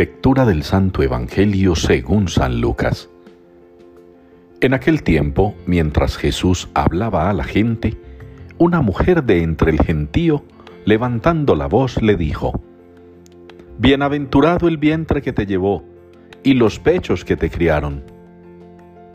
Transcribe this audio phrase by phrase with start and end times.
[0.00, 3.10] Lectura del Santo Evangelio según San Lucas.
[4.62, 8.00] En aquel tiempo, mientras Jesús hablaba a la gente,
[8.56, 10.42] una mujer de entre el gentío,
[10.86, 12.62] levantando la voz, le dijo,
[13.76, 15.84] Bienaventurado el vientre que te llevó
[16.42, 18.02] y los pechos que te criaron.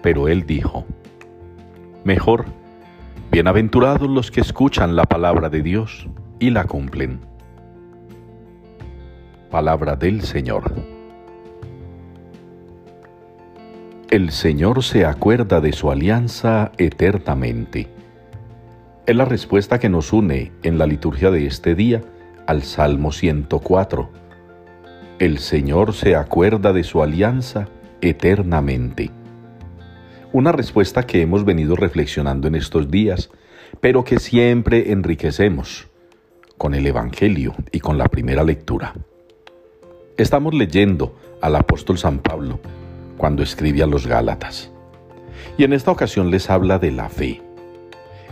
[0.04, 0.86] Pero él dijo,
[2.04, 2.46] Mejor,
[3.32, 7.22] bienaventurados los que escuchan la palabra de Dios y la cumplen.
[9.56, 10.74] Palabra del Señor.
[14.10, 17.88] El Señor se acuerda de su alianza eternamente.
[19.06, 22.02] Es la respuesta que nos une en la liturgia de este día
[22.48, 24.10] al Salmo 104.
[25.20, 27.70] El Señor se acuerda de su alianza
[28.02, 29.10] eternamente.
[30.34, 33.30] Una respuesta que hemos venido reflexionando en estos días,
[33.80, 35.88] pero que siempre enriquecemos
[36.58, 38.94] con el Evangelio y con la primera lectura.
[40.18, 42.62] Estamos leyendo al apóstol San Pablo
[43.18, 44.72] cuando escribe a los Gálatas.
[45.58, 47.42] Y en esta ocasión les habla de la fe.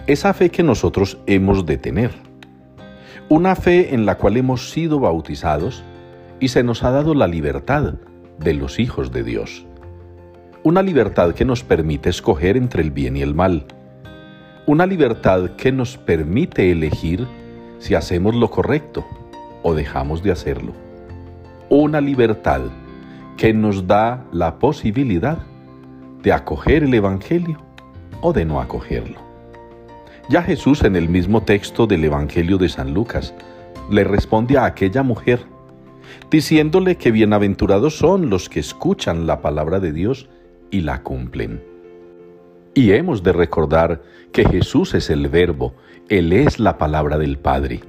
[0.08, 2.12] Esa fe que nosotros hemos de tener.
[3.28, 5.84] Una fe en la cual hemos sido bautizados
[6.40, 7.95] y se nos ha dado la libertad
[8.40, 9.66] de los hijos de Dios.
[10.64, 13.66] Una libertad que nos permite escoger entre el bien y el mal.
[14.68, 17.28] Una libertad que nos permite elegir
[17.80, 19.06] si hacemos lo correcto
[19.64, 20.72] o dejamos de hacerlo
[21.73, 22.61] una libertad
[23.35, 25.39] que nos da la posibilidad
[26.21, 27.57] de acoger el Evangelio
[28.21, 29.19] o de no acogerlo.
[30.29, 33.33] Ya Jesús en el mismo texto del Evangelio de San Lucas
[33.89, 35.47] le responde a aquella mujer,
[36.29, 40.29] diciéndole que bienaventurados son los que escuchan la palabra de Dios
[40.69, 41.63] y la cumplen.
[42.75, 45.73] Y hemos de recordar que Jesús es el verbo,
[46.07, 47.79] Él es la palabra del Padre.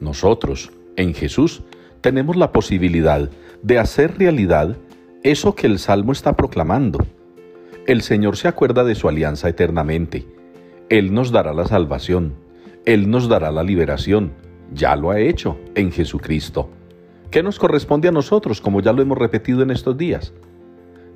[0.00, 1.64] Nosotros, en Jesús,
[2.00, 3.28] tenemos la posibilidad
[3.62, 4.76] de hacer realidad
[5.22, 7.04] eso que el Salmo está proclamando.
[7.86, 10.26] El Señor se acuerda de su alianza eternamente.
[10.88, 12.34] Él nos dará la salvación.
[12.84, 14.32] Él nos dará la liberación.
[14.72, 16.70] Ya lo ha hecho en Jesucristo.
[17.30, 20.32] ¿Qué nos corresponde a nosotros, como ya lo hemos repetido en estos días?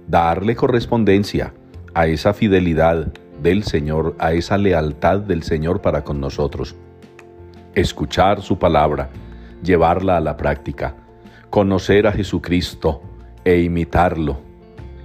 [0.08, 1.54] Darle correspondencia
[1.94, 6.74] a esa fidelidad del Señor, a esa lealtad del Señor para con nosotros.
[7.74, 9.10] Escuchar su palabra
[9.62, 10.94] llevarla a la práctica,
[11.50, 13.02] conocer a Jesucristo
[13.44, 14.40] e imitarlo.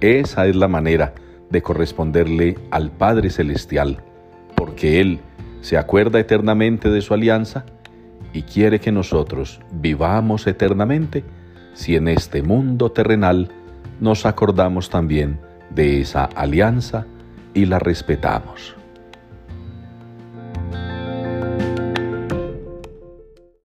[0.00, 1.14] Esa es la manera
[1.50, 4.02] de corresponderle al Padre Celestial,
[4.54, 5.20] porque Él
[5.60, 7.64] se acuerda eternamente de su alianza
[8.32, 11.24] y quiere que nosotros vivamos eternamente
[11.74, 13.48] si en este mundo terrenal
[14.00, 15.40] nos acordamos también
[15.70, 17.06] de esa alianza
[17.54, 18.76] y la respetamos.